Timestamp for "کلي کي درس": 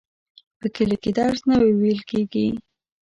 0.75-1.41